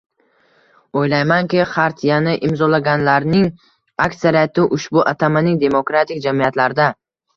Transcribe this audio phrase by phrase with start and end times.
[1.01, 3.45] O‘ylaymanki, Xartiyani imzolaganlarning
[4.07, 6.89] aksariyati ushbu atamaning demokratik jamiyatlarda